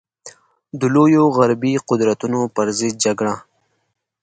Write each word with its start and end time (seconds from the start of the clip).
د 0.79 0.81
لویو 0.95 1.23
غربي 1.37 1.73
قدرتونو 1.89 2.39
پر 2.55 2.67
ضد 2.79 2.95
جګړه. 3.05 3.33